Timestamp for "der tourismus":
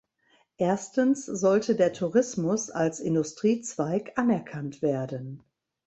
1.75-2.71